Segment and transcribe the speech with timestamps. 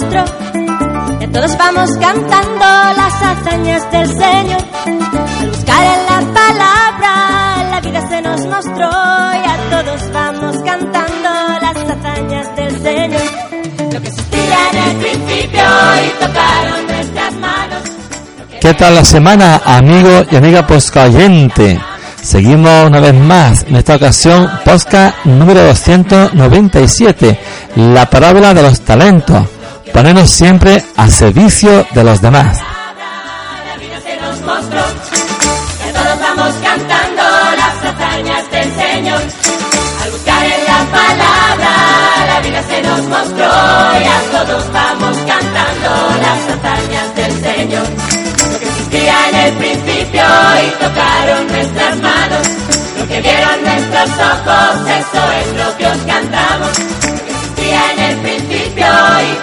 [0.00, 0.24] mostró.
[1.20, 2.64] Y todos vamos cantando
[2.96, 4.62] las hazañas del Señor.
[5.40, 8.88] Al buscar en la palabra, la vida se nos mostró.
[8.88, 11.28] Y a todos vamos cantando
[11.60, 13.22] las hazañas del Señor.
[13.92, 15.62] Lo que existía en el principio
[16.06, 17.82] y tocaron nuestras manos.
[18.60, 21.80] ¿Qué tal la semana, amigo y amiga poscayente?
[22.22, 27.38] Seguimos una vez más, en esta ocasión, Posca número 297,
[27.76, 29.57] la parábola de los talentos.
[29.92, 32.58] Ponernos siempre al servicio de los demás.
[50.18, 52.48] Y tocaron nuestras manos.
[52.98, 55.98] Lo que vieron nuestros ojos, eso es lo que os.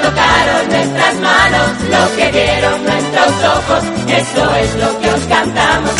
[0.06, 1.70] Tocaron nuestras manos.
[1.90, 5.94] Lo que vieron nuestros ojos, eso es lo que os cantamos.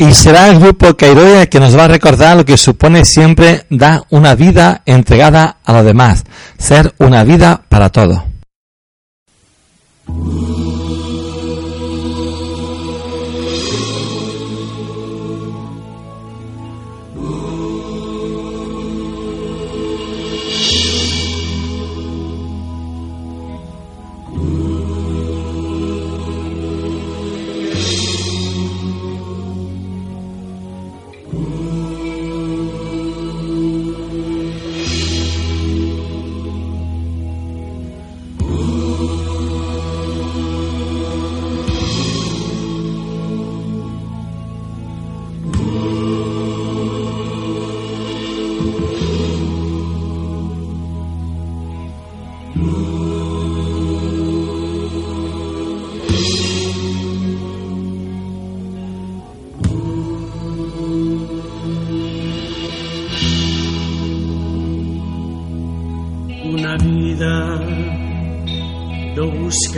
[0.00, 4.02] Y será el grupo Cairoya que nos va a recordar lo que supone siempre dar
[4.10, 6.24] una vida entregada a los demás,
[6.56, 8.24] ser una vida para todo.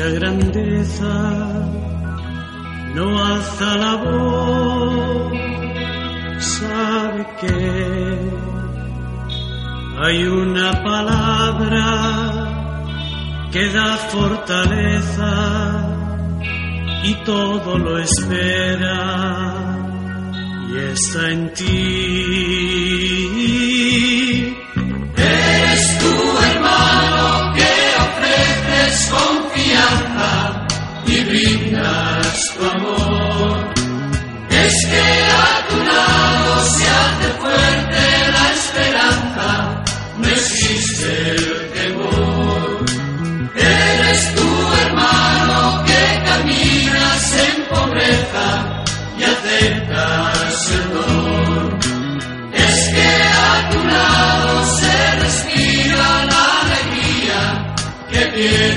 [0.08, 1.12] Grandeza,
[2.94, 5.32] no alza la voz,
[6.38, 8.18] sabe que
[10.02, 12.40] hay una palabra
[13.52, 15.32] que da fortaleza
[17.02, 19.54] y todo lo espera
[20.70, 22.70] y está en ti.
[58.40, 58.69] Que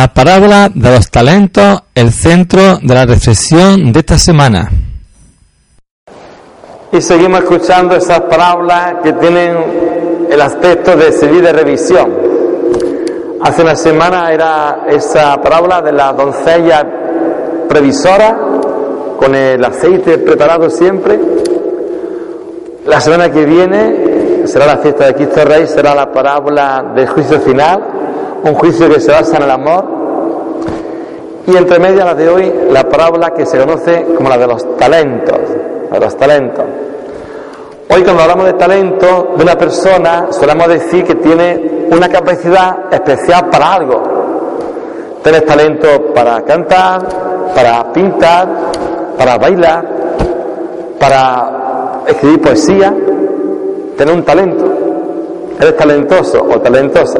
[0.00, 4.70] la parábola de los talentos, el centro de la reflexión de esta semana.
[6.90, 9.58] Y seguimos escuchando esas parábolas que tienen
[10.30, 12.16] el aspecto de servir de revisión.
[13.42, 16.82] Hace una semana era esa parábola de la doncella
[17.68, 18.38] previsora
[19.18, 21.20] con el aceite preparado siempre.
[22.86, 27.38] La semana que viene será la fiesta de Cristo Rey, será la parábola del juicio
[27.40, 27.99] final,
[28.44, 29.84] un juicio que se basa en el amor.
[31.46, 34.76] Y entre medias la de hoy, la parábola que se conoce como la de los
[34.76, 35.38] talentos,
[35.90, 36.64] de los talentos.
[37.92, 43.48] Hoy cuando hablamos de talento de una persona, solemos decir que tiene una capacidad especial
[43.50, 44.02] para algo.
[45.24, 47.06] Tienes talento para cantar,
[47.54, 48.48] para pintar,
[49.18, 49.84] para bailar,
[51.00, 52.94] para escribir poesía.
[53.96, 54.64] Tener un talento.
[55.58, 57.18] Eres talentoso o talentosa.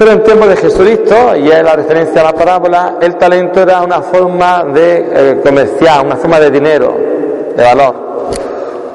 [0.00, 3.82] Pero en tiempos de Jesucristo, y es la referencia a la parábola, el talento era
[3.82, 6.96] una forma de eh, comerciar, una forma de dinero,
[7.54, 7.94] de valor.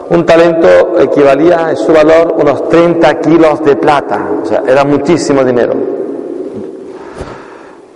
[0.10, 5.44] Un talento equivalía en su valor unos 30 kilos de plata, o sea, era muchísimo
[5.44, 5.76] dinero.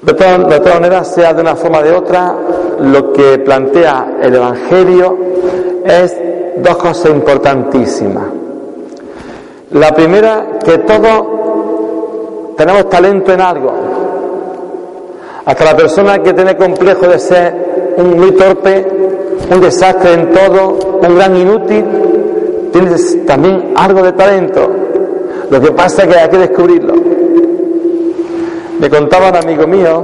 [0.03, 2.35] De todas, de todas maneras, sea de una forma o de otra,
[2.79, 5.17] lo que plantea el Evangelio
[5.83, 6.15] es
[6.57, 8.25] dos cosas importantísimas.
[9.71, 11.39] La primera, que todos
[12.59, 13.71] tenemos talento en algo.
[15.45, 18.85] Hasta la persona que tiene complejo de ser un muy torpe,
[19.49, 21.85] un desastre en todo, un gran inútil,
[22.73, 22.91] tiene
[23.25, 24.69] también algo de talento.
[25.49, 26.95] Lo que pasa es que hay que descubrirlo.
[28.77, 30.03] Me contaba un amigo mío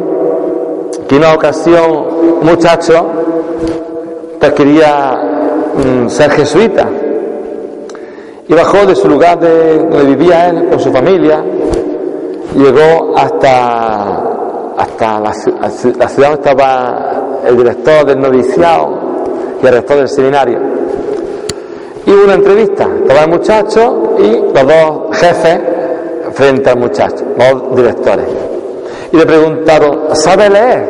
[1.10, 2.06] que en una ocasión
[2.42, 3.06] muchacho
[4.56, 5.18] quería
[5.76, 6.88] mm, ser jesuita
[8.48, 11.44] y bajó de su lugar de donde vivía él con su familia
[12.58, 15.70] llegó hasta, hasta la, la
[16.10, 18.90] ciudad donde estaba el director del noviciado
[19.62, 20.60] y el rector del seminario.
[22.06, 25.60] Y hubo una entrevista, estaba el muchacho y los dos jefes
[26.34, 28.26] frente al muchacho, los directores.
[29.12, 30.86] Y le preguntaron, ¿sabe leer?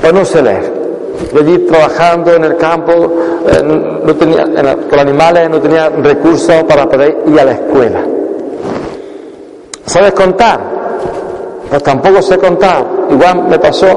[0.00, 0.80] Pues no sé leer.
[1.32, 6.64] Yo allí trabajando en el campo, eh, no tenía, en, con animales, no tenía recursos
[6.64, 8.00] para poder ir a la escuela.
[9.90, 10.60] ¿Sabes contar?
[11.68, 12.86] Pues tampoco sé contar.
[13.10, 13.88] Igual me pasó.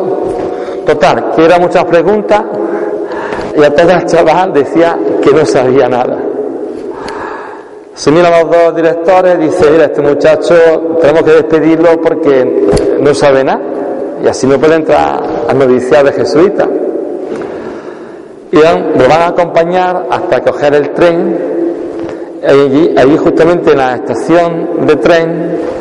[0.88, 2.42] Total, que eran muchas preguntas
[3.56, 6.18] y a todo el chaval decía que no sabía nada.
[7.94, 10.56] Se miran los dos directores, dice, mira, este muchacho
[11.00, 12.68] tenemos que despedirlo porque
[13.00, 13.62] no sabe nada
[14.24, 16.68] y así no puede entrar al noviciado de jesuita.
[18.52, 21.54] Y lo van a acompañar hasta coger el tren.
[22.46, 25.73] Allí, allí justamente en la estación de tren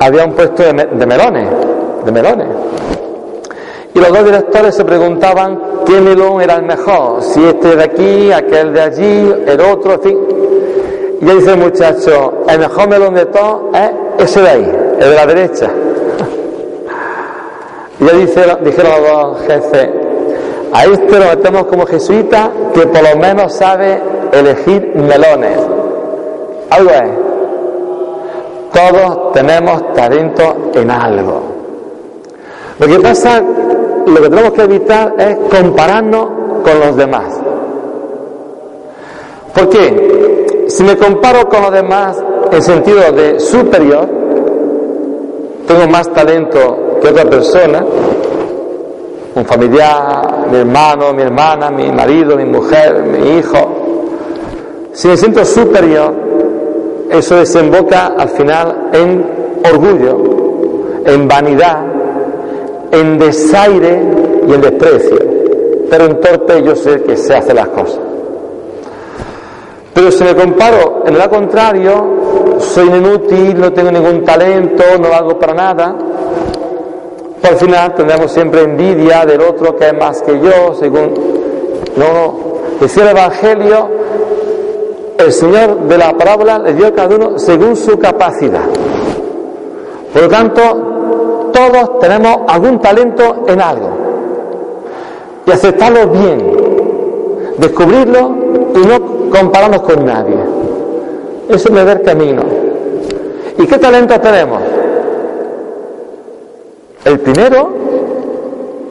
[0.00, 0.72] había un puesto de,
[1.06, 1.48] melones,
[2.04, 2.46] de melones.
[3.94, 8.32] Y los dos directores se preguntaban qué melón era el mejor, si este de aquí,
[8.32, 10.18] aquel de allí, el otro, en fin.
[11.20, 15.14] Y dice el muchacho, el mejor melón de todos es ese de ahí, el de
[15.14, 15.70] la derecha.
[18.00, 19.88] y ya dice, dijeron los dos jefes,
[20.72, 24.00] a este lo metemos como jesuita que por lo menos sabe
[24.32, 25.58] elegir melones.
[26.70, 27.27] Algo es.
[28.78, 31.42] Todos tenemos talento en algo.
[32.78, 33.42] Lo que pasa,
[34.06, 36.28] lo que tenemos que evitar es compararnos
[36.62, 37.24] con los demás.
[39.52, 40.66] ¿Por qué?
[40.68, 44.08] Si me comparo con los demás en sentido de superior,
[45.66, 47.84] tengo más talento que otra persona,
[49.34, 53.58] un familiar, mi hermano, mi hermana, mi marido, mi mujer, mi hijo.
[54.92, 56.27] Si me siento superior,
[57.10, 59.26] eso desemboca al final en
[59.64, 60.18] orgullo,
[61.04, 61.84] en vanidad,
[62.92, 64.02] en desaire
[64.46, 65.18] y en desprecio.
[65.90, 68.00] Pero en torpe yo sé que se hacen las cosas.
[69.94, 75.38] Pero si me comparo en lo contrario, soy inútil, no tengo ningún talento, no hago
[75.38, 75.96] para nada,
[77.40, 81.14] pues al final tendremos siempre envidia del otro que es más que yo, según...
[81.96, 82.48] No, no.
[82.80, 83.90] Decía el Evangelio,
[85.18, 88.66] el Señor de la parábola le dio a cada uno según su capacidad.
[90.12, 90.60] Por lo tanto,
[91.52, 93.90] todos tenemos algún talento en algo.
[95.44, 96.38] Y aceptarlo bien,
[97.58, 98.34] descubrirlo
[98.74, 100.36] y no compararnos con nadie.
[101.48, 102.42] Eso es ver camino.
[103.58, 104.62] ¿Y qué talento tenemos?
[107.04, 107.70] El primero,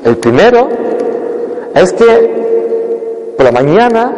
[0.03, 0.67] el primero
[1.73, 4.11] es que por la mañana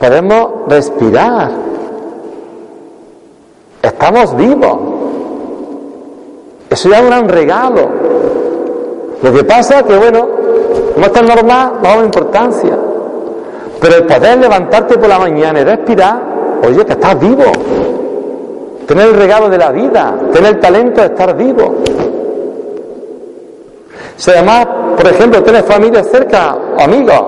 [0.00, 1.50] podemos respirar.
[3.82, 4.78] Estamos vivos.
[6.70, 7.88] Eso ya es un gran regalo.
[9.22, 10.26] Lo que pasa es que, bueno,
[10.96, 12.78] no es tan normal, no da importancia.
[13.80, 16.20] Pero el poder levantarte por la mañana y respirar,
[16.66, 17.44] oye, que estás vivo.
[18.86, 21.74] Tener el regalo de la vida, tener el talento de estar vivo.
[24.16, 24.66] Si además,
[24.96, 27.22] por ejemplo, tienes familia cerca, amigos,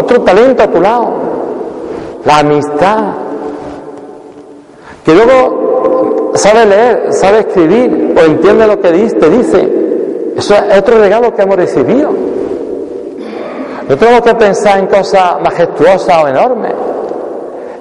[0.00, 1.31] otro talento a tu lado,
[2.24, 2.98] la amistad.
[5.04, 9.82] Que luego sabe leer, sabe escribir, o entiende lo que te dice.
[10.36, 12.10] Eso es otro regalo que hemos recibido.
[13.88, 16.72] No tenemos que pensar en cosas majestuosas o enormes.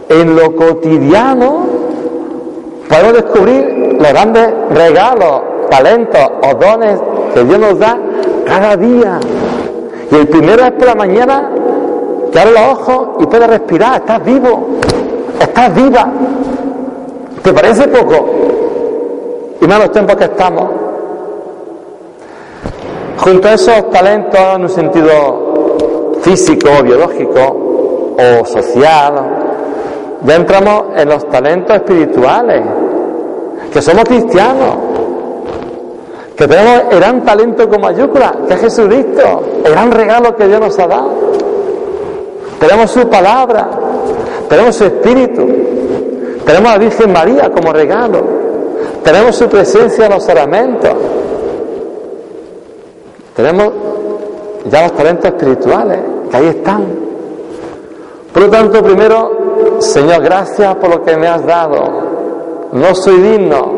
[0.10, 1.66] En lo cotidiano
[2.90, 7.00] podemos descubrir los grandes regalos, talentos o dones
[7.34, 7.98] que Dios nos da
[8.46, 9.20] cada día.
[10.12, 11.50] Y el primero es por la mañana
[12.32, 14.68] que abre los ojos y puedes respirar, estás vivo,
[15.40, 16.10] estás viva.
[17.44, 18.26] ¿Te parece poco?
[19.60, 20.70] Y más los tiempos que estamos.
[23.18, 29.14] Junto a esos talentos en un sentido físico, biológico o social,
[30.24, 32.62] ya entramos en los talentos espirituales,
[33.74, 34.76] que somos cristianos,
[36.36, 40.60] que tenemos el gran talento con mayúscula, que es Jesucristo, el gran regalo que Dios
[40.60, 41.31] nos ha dado.
[42.62, 43.72] Tenemos su palabra,
[44.48, 45.48] tenemos su espíritu,
[46.46, 48.22] tenemos a la Virgen María como regalo,
[49.04, 50.92] tenemos su presencia en los sacramentos,
[53.36, 53.68] tenemos
[54.70, 56.00] ya los talentos espirituales,
[56.30, 56.86] que ahí están.
[58.32, 61.82] Por lo tanto, primero, Señor, gracias por lo que me has dado.
[62.74, 63.74] No soy digno,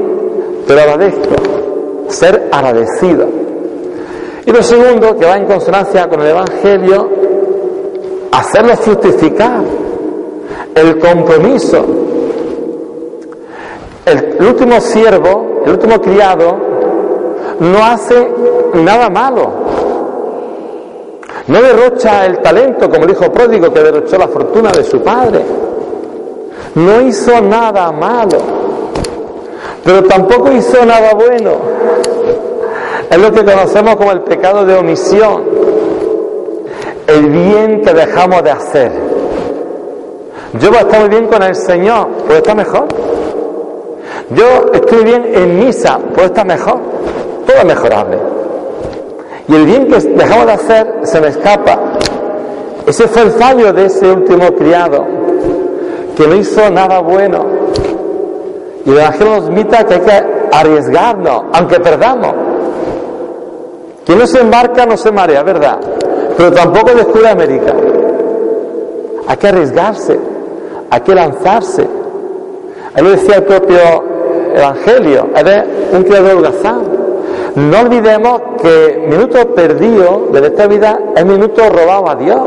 [0.67, 1.35] pero agradezco
[2.09, 3.27] ser agradecido.
[4.45, 7.22] Y lo segundo, que va en consonancia con el Evangelio,
[8.39, 9.61] hacerlo fructificar,
[10.75, 11.85] el compromiso.
[14.05, 16.57] El, el último siervo, el último criado,
[17.59, 18.27] no hace
[18.73, 19.51] nada malo.
[21.47, 25.41] No derrocha el talento como el hijo pródigo que derrochó la fortuna de su padre.
[26.75, 28.37] No hizo nada malo,
[29.83, 31.51] pero tampoco hizo nada bueno.
[33.09, 35.43] Es lo que conocemos como el pecado de omisión,
[37.07, 38.91] el bien que dejamos de hacer.
[40.59, 42.87] Yo voy a estar muy bien con el Señor, puede estar mejor.
[44.29, 46.79] Yo estoy bien en misa, puede estar mejor.
[47.45, 48.17] Todo es mejorable.
[49.47, 51.79] Y el bien que dejamos de hacer se me escapa.
[52.85, 55.05] Ese fue el fallo de ese último criado,
[56.15, 57.45] que no hizo nada bueno.
[58.85, 62.33] Y el Evangelio nos invita que hay que arriesgarnos, aunque perdamos.
[64.05, 65.79] Quien no se embarca no se marea, ¿verdad?
[66.37, 67.73] Pero tampoco descubre América.
[69.27, 70.19] Hay que arriesgarse,
[70.89, 71.87] hay que lanzarse.
[72.93, 73.79] Ahí lo decía el propio
[74.55, 75.63] Evangelio, eres
[75.93, 76.81] un criador holgazán.
[77.55, 82.41] No olvidemos que minuto perdido de esta vida es minuto robado a Dios.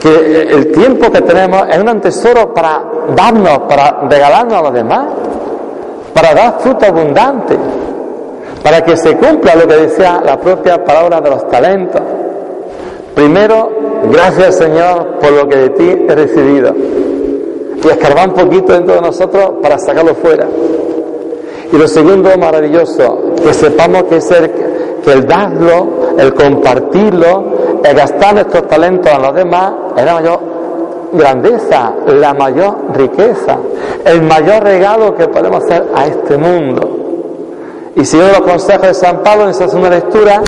[0.00, 2.82] Que el tiempo que tenemos es un tesoro para
[3.16, 5.06] darnos, para regalarnos a los demás,
[6.14, 7.56] para dar fruto abundante,
[8.62, 12.02] para que se cumpla lo que decía la propia palabra de los talentos.
[13.18, 13.68] Primero,
[14.12, 16.72] gracias Señor por lo que de ti he recibido.
[17.82, 20.46] Y escarbar un poquito dentro de nosotros para sacarlo fuera.
[21.72, 24.52] Y lo segundo, maravilloso, que sepamos que es el,
[25.02, 30.40] que el darlo, el compartirlo, el gastar nuestros talentos a los demás es la mayor
[31.12, 33.58] grandeza, la mayor riqueza,
[34.04, 36.88] el mayor regalo que podemos hacer a este mundo.
[37.96, 40.40] Y siguiendo los consejos de San Pablo en esa segunda lectura,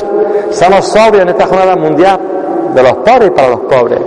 [0.50, 2.20] seamos sobrios en esta jornada mundial
[2.74, 4.00] de los pobres para los pobres.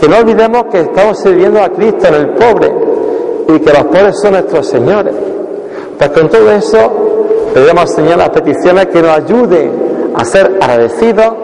[0.00, 2.72] Que no olvidemos que estamos sirviendo a Cristo en el pobre
[3.48, 5.14] y que los pobres son nuestros señores.
[5.98, 6.78] Pues con todo eso
[7.54, 11.34] pedimos al Señor las peticiones que nos ayuden a ser agradecidos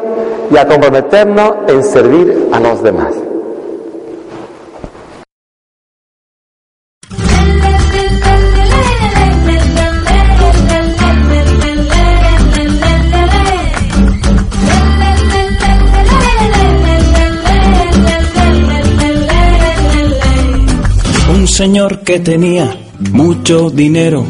[0.50, 3.21] y a comprometernos en servir a los demás.
[21.62, 22.76] Señor que tenía
[23.12, 24.26] mucho dinero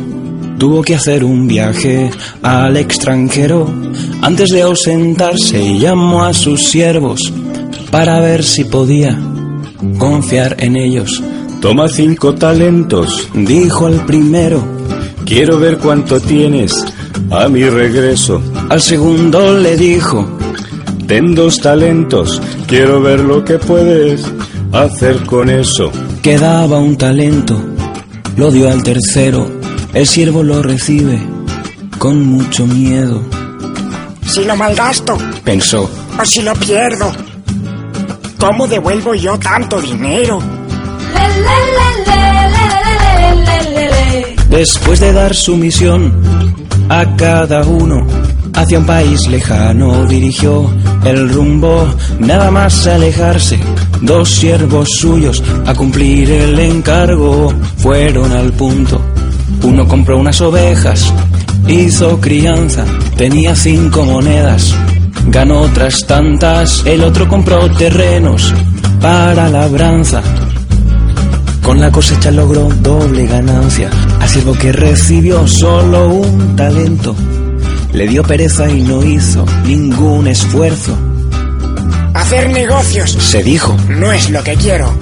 [0.59, 2.11] tuvo que hacer un viaje
[2.43, 3.73] al extranjero.
[4.21, 7.33] Antes de ausentarse llamó a sus siervos
[7.91, 9.19] para ver si podía
[9.97, 11.23] confiar en ellos.
[11.63, 14.63] Toma cinco talentos, Dijo el primero,
[15.25, 16.85] quiero ver cuánto tienes
[17.31, 18.43] a mi regreso.
[18.69, 20.29] al segundo le dijo,
[21.07, 24.23] Ten dos talentos, quiero ver lo que puedes
[24.73, 25.91] hacer con eso.
[26.23, 27.61] Quedaba un talento,
[28.37, 29.51] lo dio al tercero,
[29.93, 31.21] el siervo lo recibe
[31.99, 33.23] con mucho miedo.
[34.25, 37.13] Si lo malgasto Pensó, o si lo pierdo,
[38.39, 40.39] ¿cómo devuelvo yo tanto dinero?
[44.49, 46.13] después de dar su misión
[46.89, 48.07] a cada uno,
[48.55, 50.71] hacia un país lejano dirigió
[51.05, 51.87] el rumbo,
[52.19, 53.59] nada más alejarse.
[54.01, 59.01] Dos siervos suyos a cumplir el encargo fueron al punto.
[59.63, 61.13] Uno compró unas ovejas,
[61.69, 62.85] hizo crianza,
[63.17, 64.75] tenía cinco monedas,
[65.29, 66.83] ganó otras tantas.
[66.85, 68.53] El otro compró terrenos
[69.01, 70.23] para labranza.
[71.63, 73.89] Con la cosecha logró doble ganancia.
[74.21, 77.15] Al siervo que recibió solo un talento,
[77.93, 80.97] le dio pereza y no hizo ningún esfuerzo.
[82.15, 84.93] Hacer negocios Se dijo, no es lo que quiero.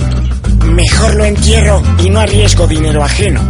[0.66, 3.40] Mejor lo entierro y no arriesgo dinero ajeno.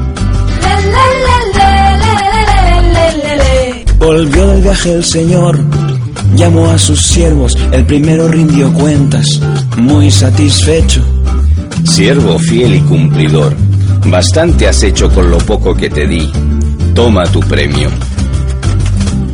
[3.98, 5.58] Volvió del viaje el señor,
[6.34, 9.40] llamó a sus siervos, el primero rindió cuentas,
[9.76, 11.04] muy satisfecho.
[11.84, 13.54] Siervo fiel y cumplidor,
[14.06, 16.30] bastante has hecho con lo poco que te di.
[16.94, 17.90] Toma tu premio.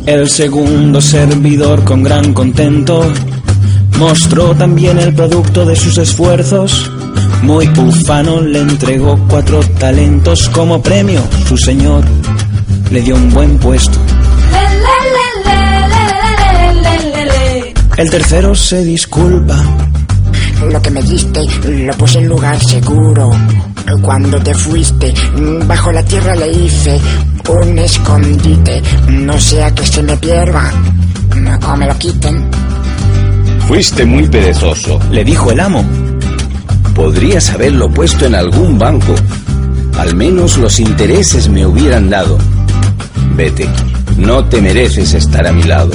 [0.07, 3.11] El segundo servidor con gran contento
[3.99, 6.89] mostró también el producto de sus esfuerzos.
[7.43, 11.21] Muy ufano le entregó cuatro talentos como premio.
[11.45, 12.05] Su señor
[12.89, 13.99] le dio un buen puesto.
[17.97, 19.61] El tercero se disculpa.
[20.71, 23.29] Lo que me diste lo puse en lugar seguro.
[24.01, 25.13] Cuando te fuiste,
[25.65, 26.99] bajo la tierra le hice
[27.47, 28.81] un escondite.
[29.09, 30.71] No sea que se me pierda
[31.67, 32.49] o me lo quiten.
[33.67, 34.99] Fuiste muy perezoso.
[35.11, 35.85] Le dijo el amo.
[36.95, 39.15] Podrías haberlo puesto en algún banco.
[39.97, 42.37] Al menos los intereses me hubieran dado.
[43.35, 43.69] Vete,
[44.17, 45.91] no te mereces estar a mi lado.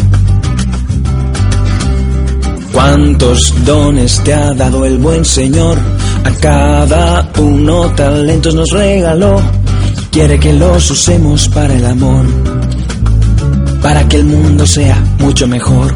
[2.73, 5.79] ¿Cuántos dones te ha dado el buen Señor?
[6.25, 9.41] A cada uno talentos nos regaló.
[10.11, 12.27] Quiere que los usemos para el amor,
[13.81, 15.95] para que el mundo sea mucho mejor.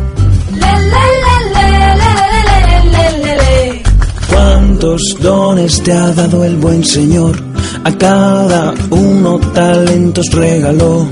[4.30, 7.36] ¿Cuántos dones te ha dado el buen Señor?
[7.84, 11.06] A cada uno talentos regaló.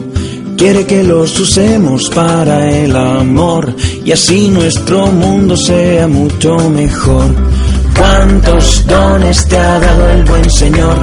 [0.56, 3.74] Quiere que los usemos para el amor
[4.04, 7.53] y así nuestro mundo sea mucho mejor.
[7.96, 10.98] ¿Cuántos dones te ha dado el buen Señor?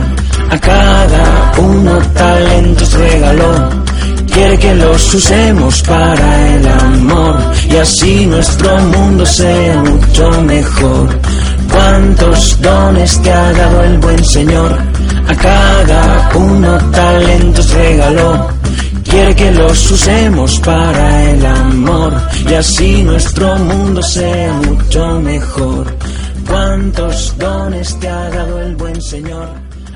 [0.50, 3.70] A cada uno talentos regaló.
[4.34, 7.38] Quiere que los usemos para el amor
[7.70, 11.20] y así nuestro mundo sea mucho mejor.
[11.72, 14.78] ¿Cuántos dones te ha dado el buen Señor?
[15.28, 18.48] A cada uno talentos regaló.
[19.04, 22.14] Quiere que los usemos para el amor
[22.50, 25.88] y así nuestro mundo sea mucho mejor.
[26.48, 29.50] ¿Cuántos dones te ha dado el buen Señor?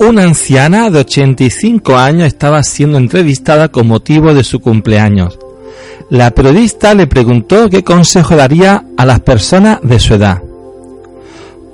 [0.00, 5.38] Una anciana de 85 años estaba siendo entrevistada con motivo de su cumpleaños.
[6.10, 10.42] La periodista le preguntó qué consejo daría a las personas de su edad.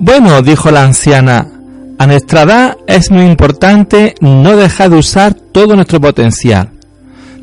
[0.01, 1.49] Bueno, dijo la anciana,
[1.99, 6.71] a nuestra edad es muy importante no dejar de usar todo nuestro potencial.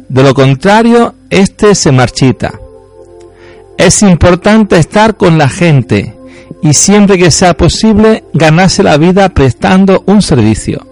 [0.07, 2.53] De lo contrario, este se marchita.
[3.77, 6.15] Es importante estar con la gente
[6.61, 10.87] y siempre que sea posible ganarse la vida prestando un servicio.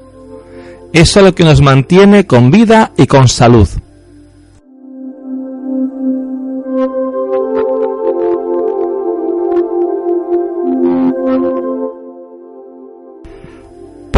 [0.92, 3.70] Eso es lo que nos mantiene con vida y con salud.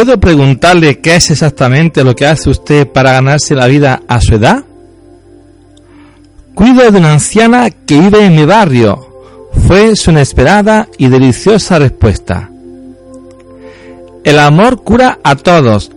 [0.05, 4.35] ¿Puedo preguntarle qué es exactamente lo que hace usted para ganarse la vida a su
[4.35, 4.63] edad?
[6.53, 12.51] Cuido de una anciana que vive en mi barrio, fue su inesperada y deliciosa respuesta.
[14.23, 15.89] El amor cura a todos,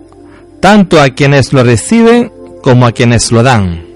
[0.58, 3.87] tanto a quienes lo reciben como a quienes lo dan.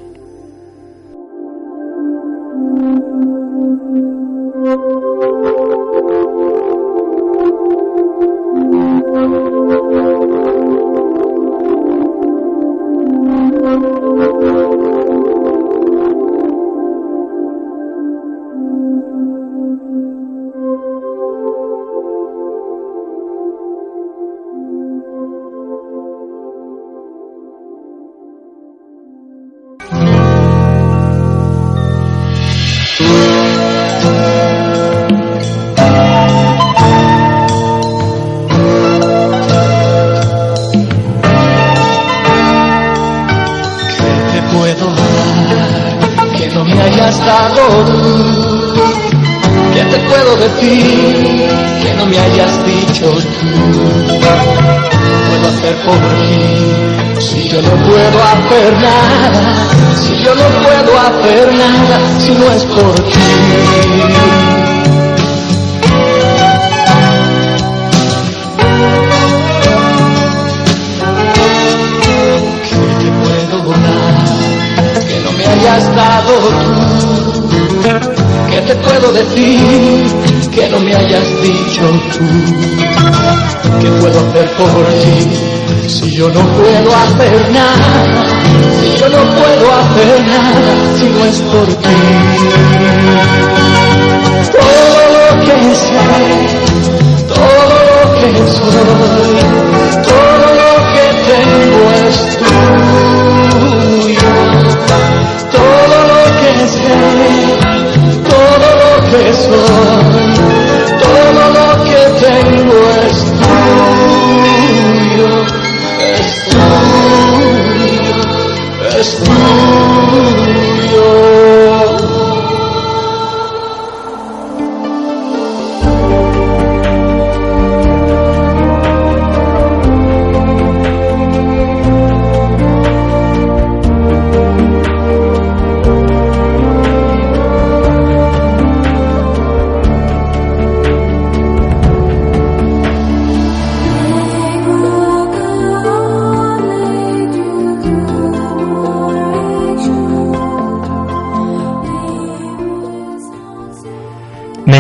[50.43, 51.47] Decir
[51.83, 53.47] que no me hayas dicho tú?
[55.29, 56.41] puedo hacer por ti?
[57.21, 59.69] Si yo no puedo hacer nada,
[60.03, 63.21] si yo no puedo hacer nada, si no es por ti.
[78.73, 81.83] Te puedo decir que no me hayas dicho
[82.13, 82.25] tú?
[83.81, 88.25] ¿Qué puedo hacer por ti si yo no puedo hacer nada?
[88.81, 91.99] Si yo no puedo hacer nada si no es por ti.
[94.53, 95.99] Todo lo que sé,
[97.29, 97.62] todo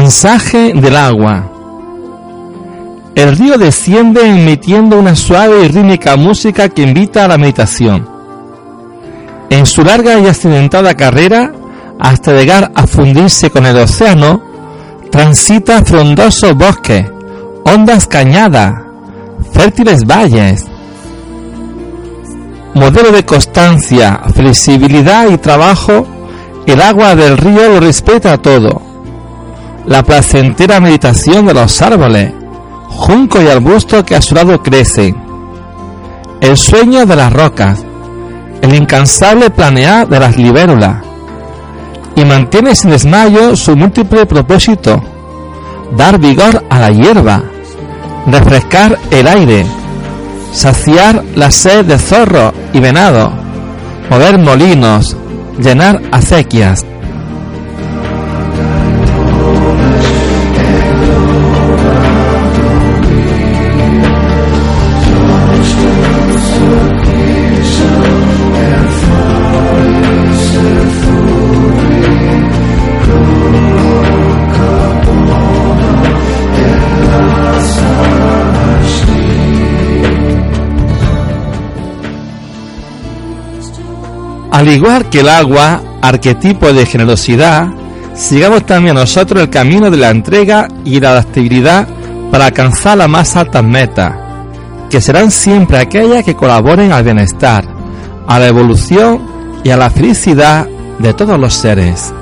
[0.02, 1.48] Mensaje del agua.
[3.14, 8.08] El río desciende emitiendo una suave y rítmica música que invita a la meditación.
[9.48, 11.52] En su larga y accidentada carrera,
[12.00, 14.42] hasta llegar a fundirse con el océano,
[15.08, 17.06] transita frondosos bosques,
[17.64, 18.72] ondas cañadas,
[19.52, 20.66] fértiles valles.
[22.74, 26.08] Modelo de constancia, flexibilidad y trabajo,
[26.66, 28.91] el agua del río lo respeta todo
[29.86, 32.32] la placentera meditación de los árboles,
[32.88, 35.16] junco y arbusto que a su lado crecen,
[36.40, 37.84] el sueño de las rocas,
[38.60, 40.96] el incansable planear de las libérulas,
[42.14, 45.02] y mantiene sin desmayo su múltiple propósito,
[45.96, 47.42] dar vigor a la hierba,
[48.26, 49.66] refrescar el aire,
[50.52, 53.32] saciar la sed de zorro y venado,
[54.10, 55.16] mover molinos,
[55.58, 56.84] llenar acequias,
[84.62, 87.66] Al igual que el agua, arquetipo de generosidad,
[88.14, 91.88] sigamos también nosotros el camino de la entrega y la adaptabilidad
[92.30, 94.14] para alcanzar las más altas metas,
[94.88, 97.64] que serán siempre aquellas que colaboren al bienestar,
[98.28, 99.20] a la evolución
[99.64, 100.68] y a la felicidad
[101.00, 102.14] de todos los seres.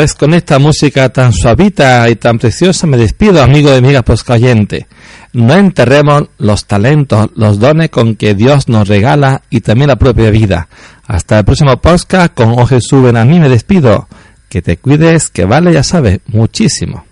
[0.00, 4.86] Pues con esta música tan suavita y tan preciosa me despido, amigo y amiga poscayente.
[5.34, 10.30] No enterremos los talentos, los dones con que Dios nos regala y también la propia
[10.30, 10.68] vida.
[11.06, 14.08] Hasta el próximo podcast con O Jesús a mí me despido.
[14.48, 17.04] Que te cuides, que vale, ya sabes, muchísimo.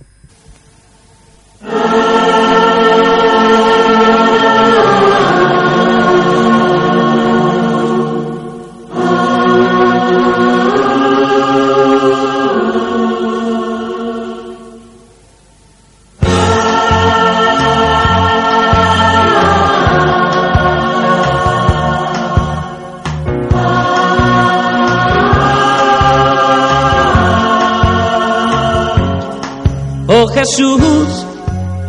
[30.38, 31.26] Jesús,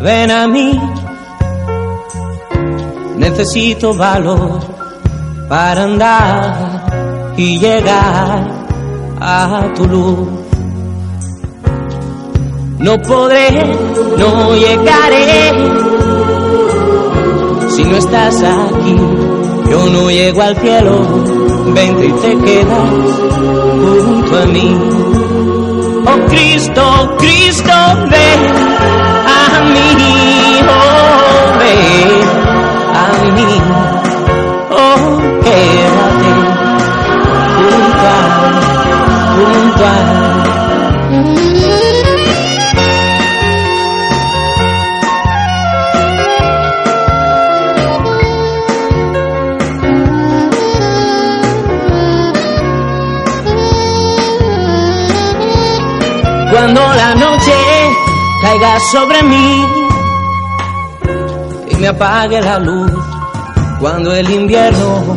[0.01, 0.81] ven a mí.
[3.17, 4.59] Necesito valor
[5.47, 8.65] para andar y llegar
[9.21, 10.29] a tu luz.
[12.79, 13.51] No podré,
[14.17, 15.51] no llegaré
[17.69, 18.95] si no estás aquí.
[19.69, 20.97] Yo no llego al cielo,
[21.75, 22.89] vente y te quedas
[24.01, 25.08] junto a mí.
[26.05, 27.73] Oh Cristo, Cristo,
[28.09, 28.39] ven
[29.25, 32.27] a mí, oh ven
[32.95, 33.61] a mí,
[34.71, 36.31] oh quédate
[37.57, 38.19] junto a,
[39.35, 40.18] junto a.
[56.59, 57.53] Cuando la noche
[58.41, 59.65] caiga sobre mí
[61.71, 62.91] y me apague la luz,
[63.79, 65.15] cuando el invierno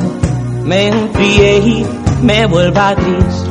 [0.63, 1.87] me enfríe y
[2.23, 3.45] me vuelva gris.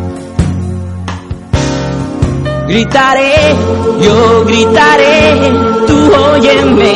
[2.70, 3.56] Gritaré,
[4.00, 5.52] yo gritaré,
[5.86, 5.98] tú
[6.32, 6.94] óyeme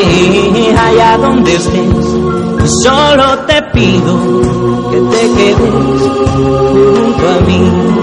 [0.79, 2.71] allá donde estés.
[2.83, 7.95] Solo te pido que te quedes junto a mí.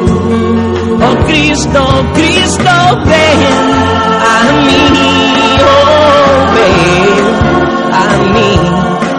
[1.04, 1.82] Oh Cristo,
[2.14, 2.74] Cristo,
[3.06, 3.40] ven
[4.22, 4.84] a mí,
[5.60, 7.24] oh ven
[7.92, 8.52] a mí,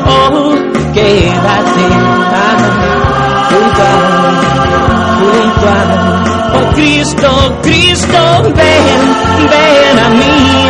[0.08, 0.54] oh
[0.93, 1.86] quédate
[2.34, 2.91] a mí,
[3.50, 4.54] junto a mí,
[5.19, 6.04] junto a mí.
[6.56, 7.30] Oh Cristo,
[7.62, 8.22] Cristo,
[8.56, 9.00] ven,
[9.50, 10.62] ven a mí.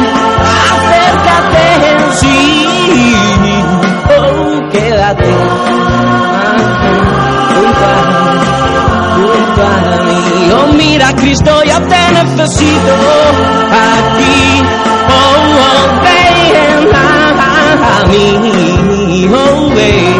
[10.93, 12.93] mira Cristo, yo te necesito
[13.71, 14.62] a ti,
[15.10, 20.13] oh, oh ven ah, a, mí, oh ven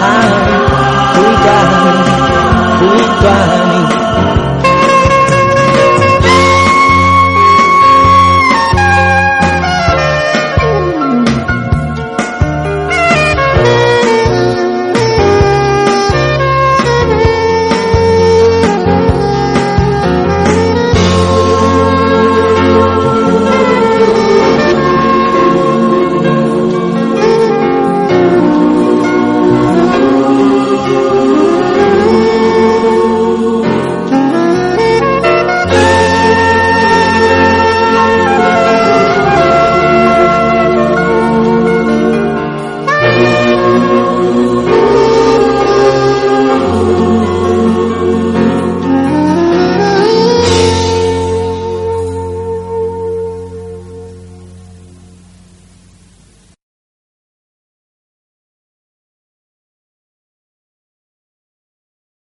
[0.00, 0.14] a,
[1.14, 1.62] junto a,
[2.80, 3.55] junto a